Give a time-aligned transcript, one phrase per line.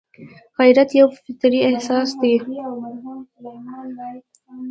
[0.57, 2.33] غیرت یو فطري احساس دی